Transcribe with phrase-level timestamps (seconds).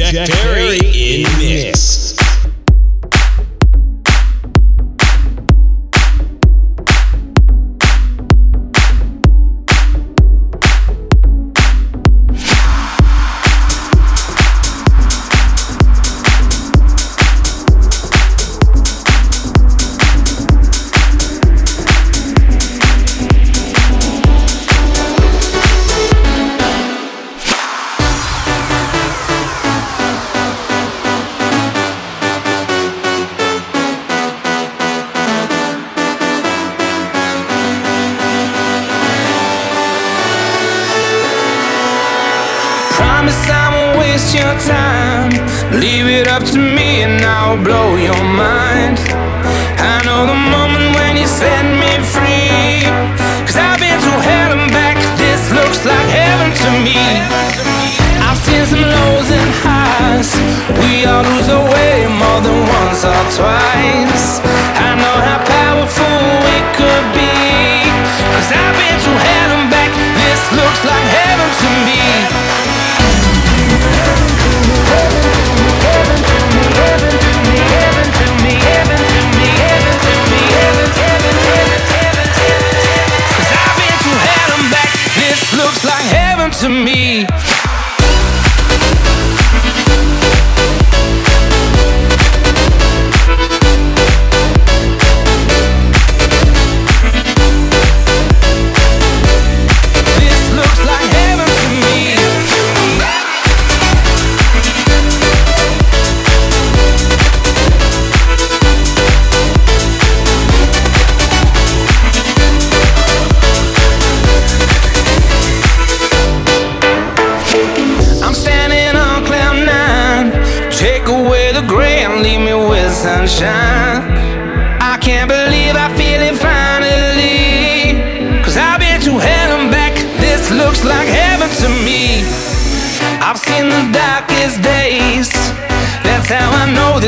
[0.00, 1.99] Jack, Jack Perry in mix.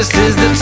[0.02, 0.61] this is the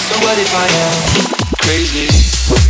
[0.00, 2.69] So what if I am crazy?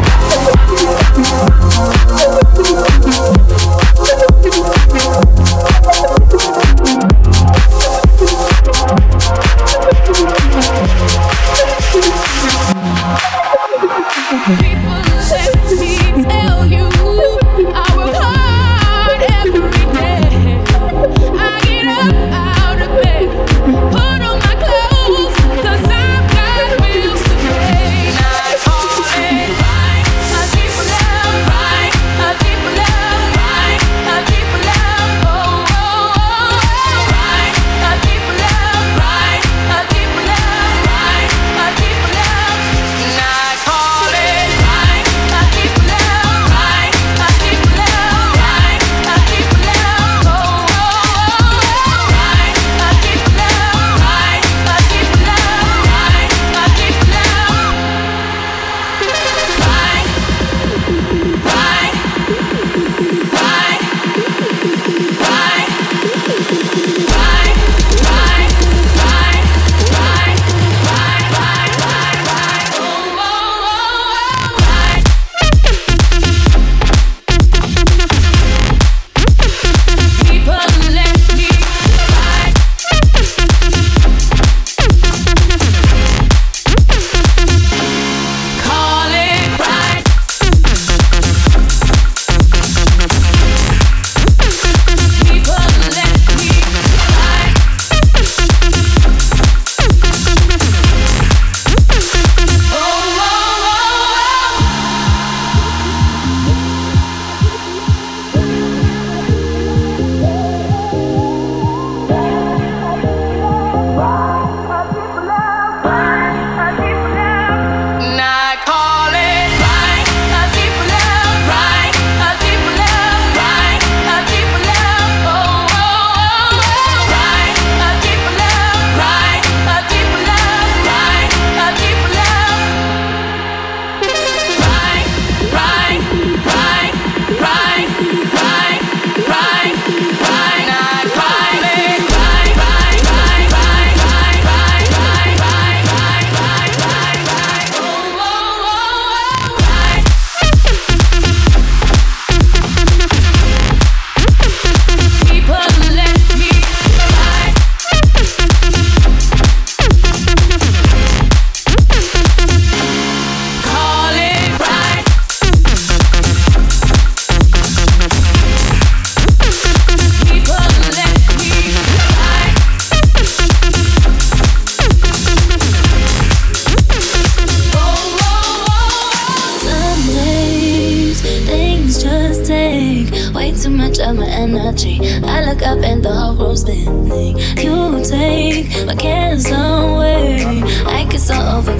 [1.33, 2.10] Oh, oh, oh.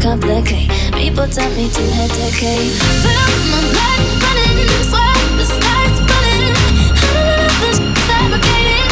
[0.01, 0.70] complicate.
[0.93, 2.70] People tell me to hit decay.
[3.03, 4.58] Feel my blood running,
[4.89, 6.55] sweat, the sky's running.
[6.98, 8.90] How did all this fabricated?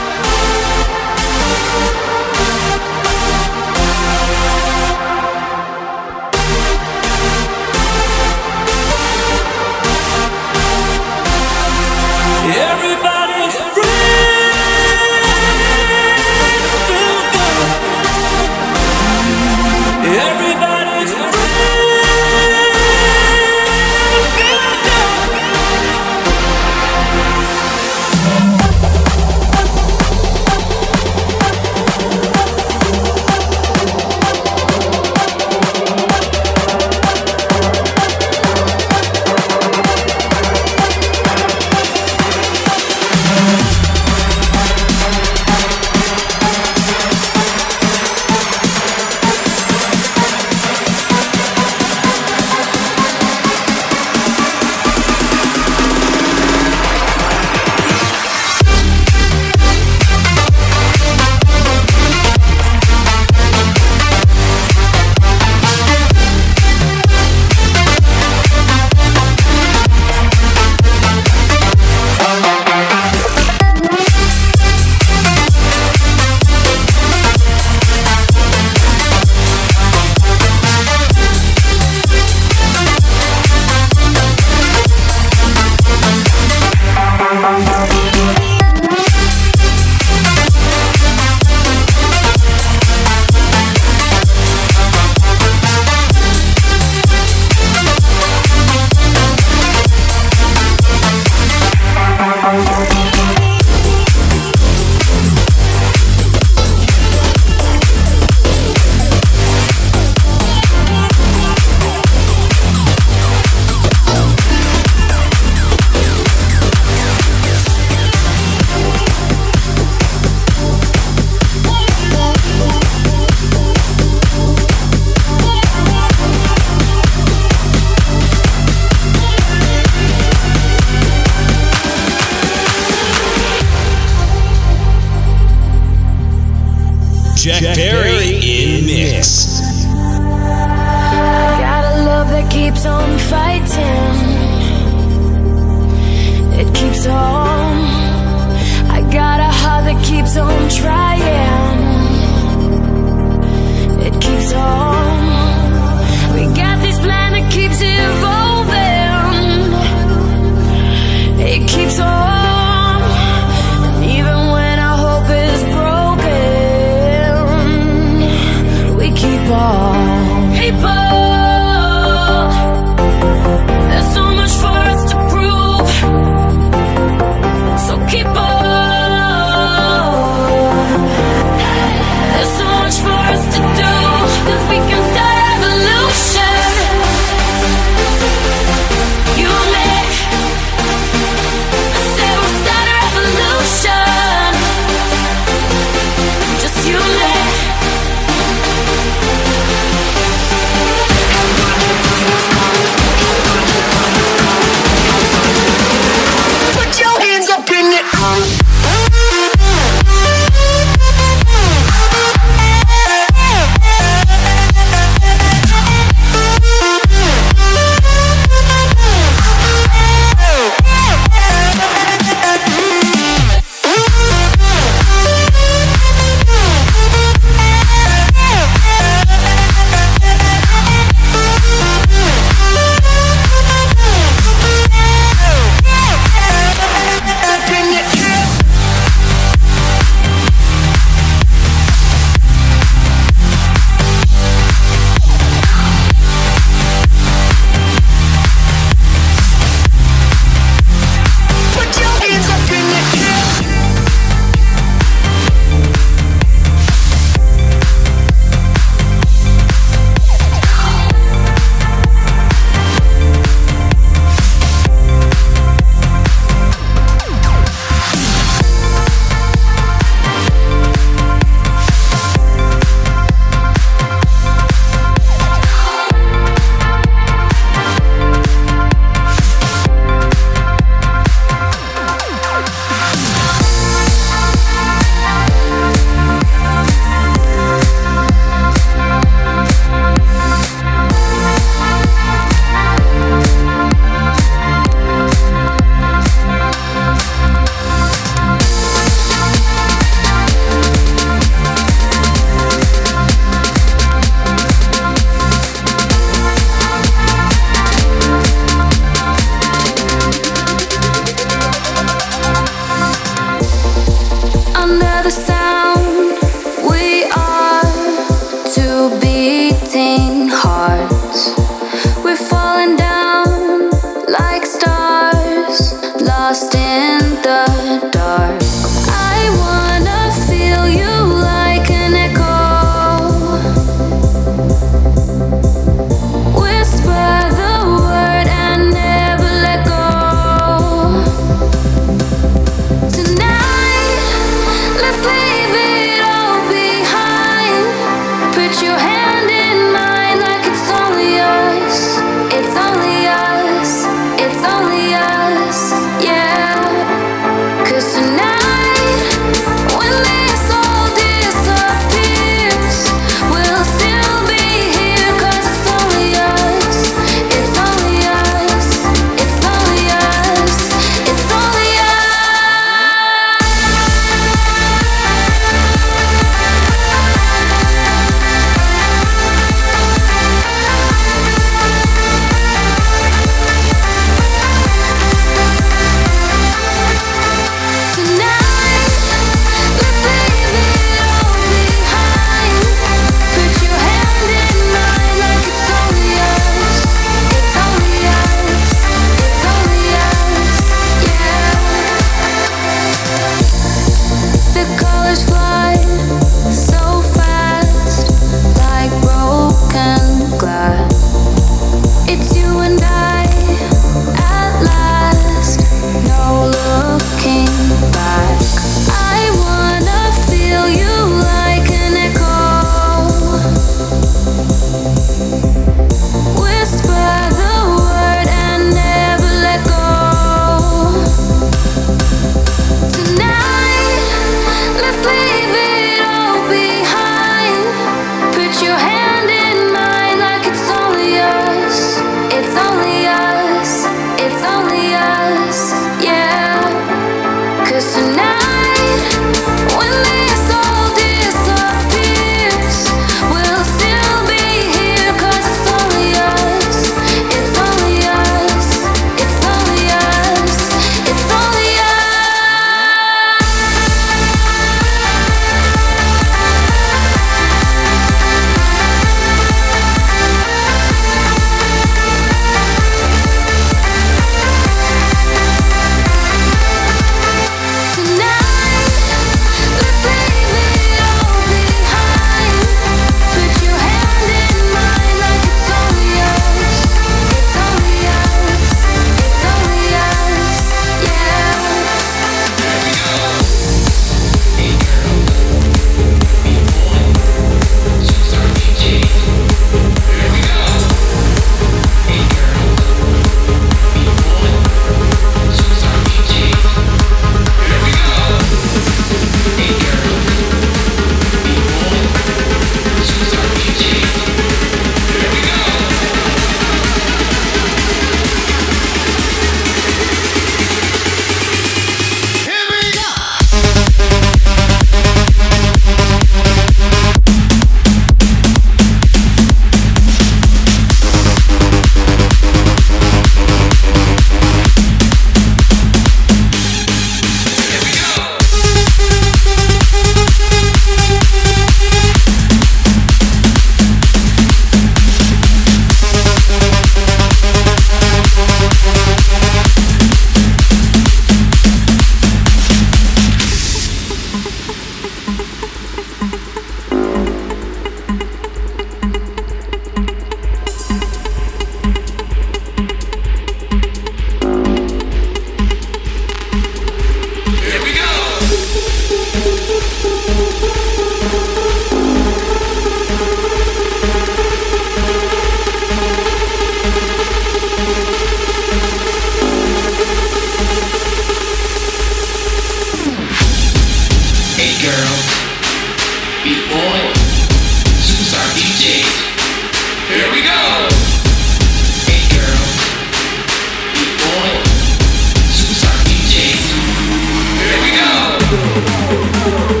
[598.71, 600.00] Show.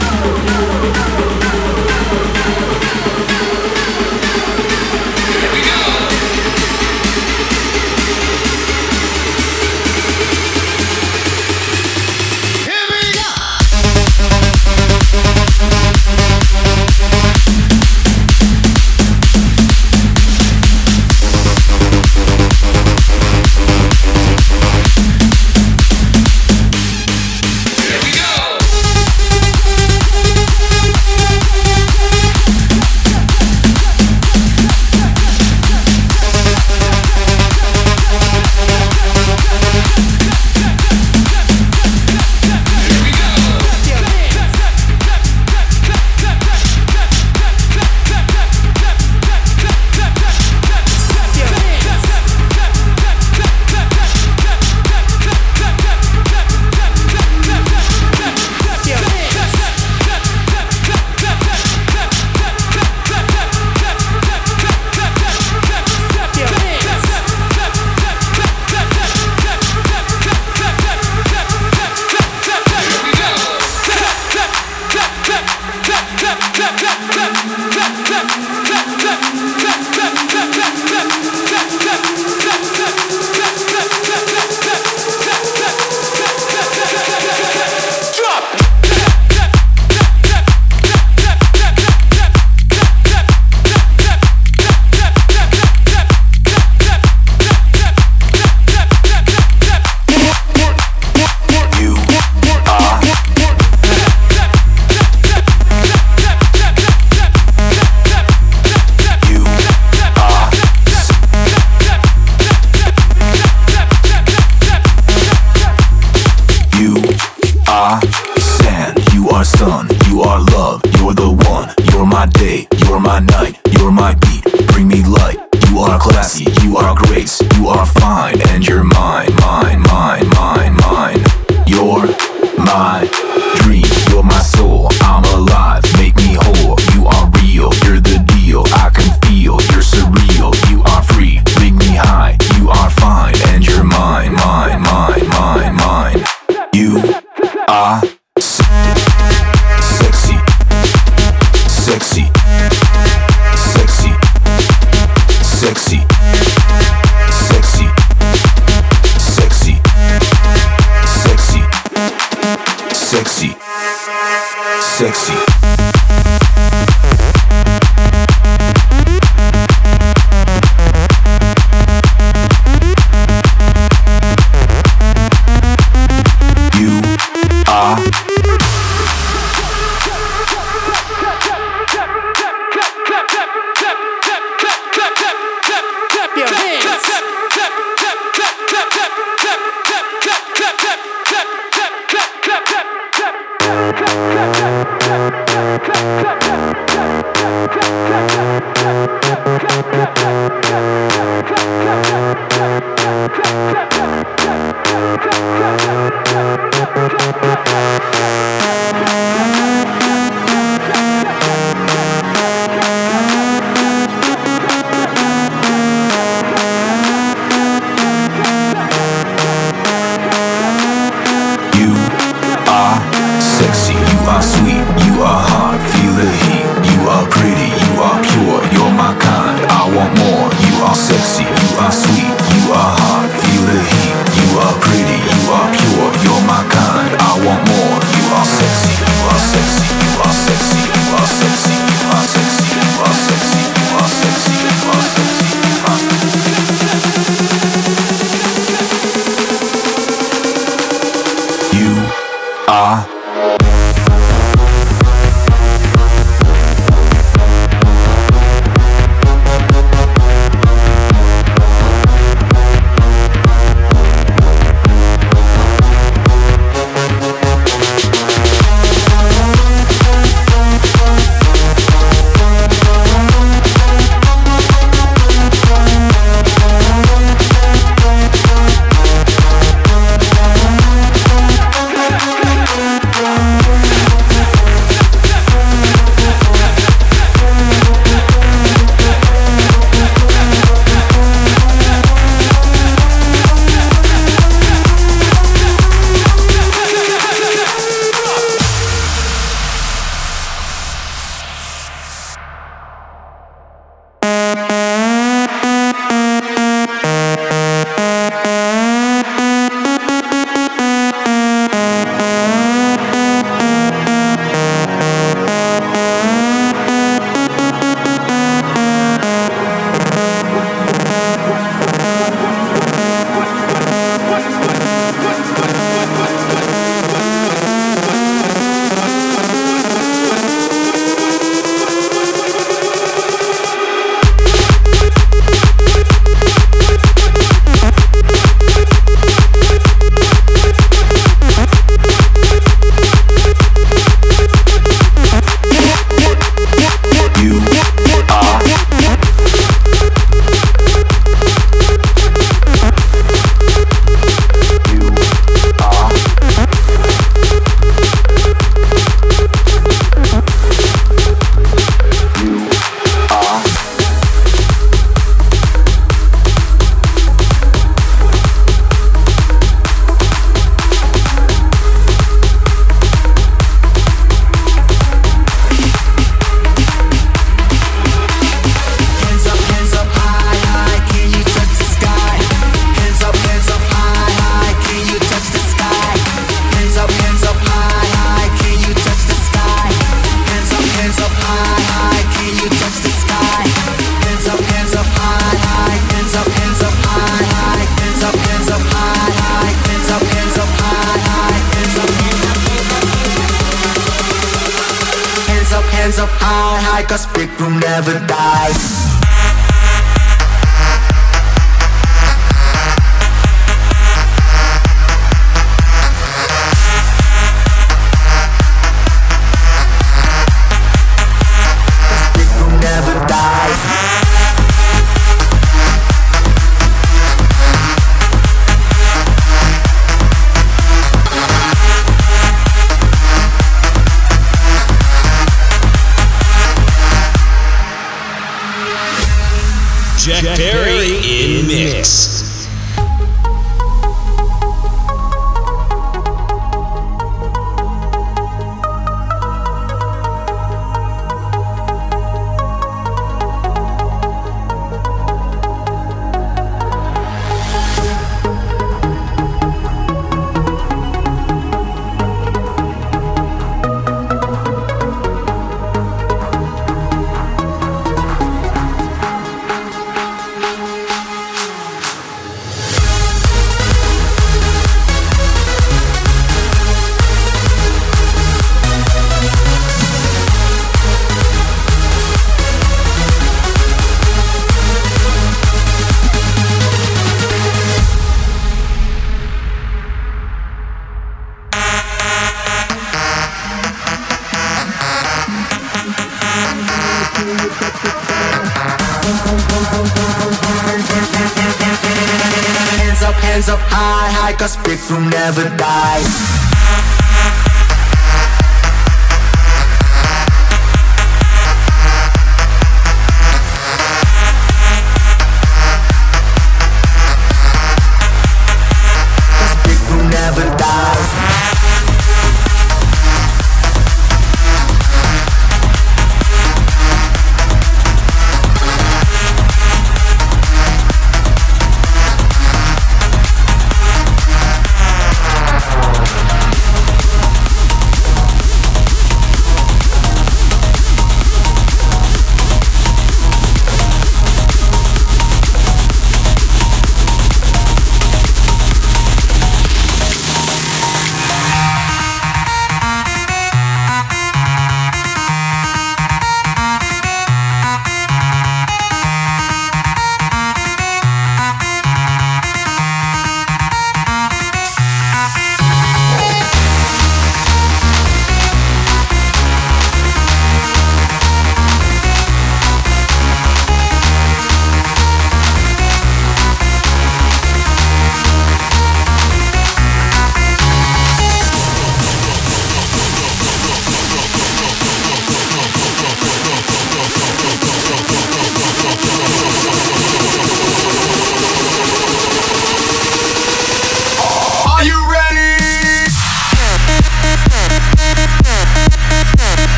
[123.21, 125.37] night, you're my beat, bring me light.
[125.69, 128.10] You are classy, you are grace, you are fine.